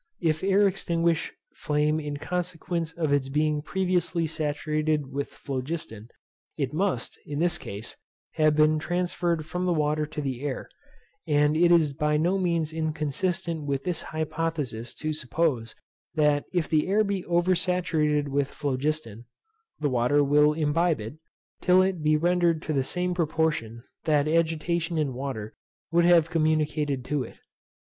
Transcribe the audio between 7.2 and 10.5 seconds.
in this case, have been transferred from the water to the